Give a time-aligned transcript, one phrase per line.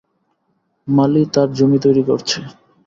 [0.87, 2.39] মালী তার জমি তৈরী করছে।